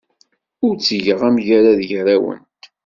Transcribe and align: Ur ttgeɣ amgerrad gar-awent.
Ur 0.65 0.73
ttgeɣ 0.75 1.19
amgerrad 1.27 1.79
gar-awent. 1.89 2.61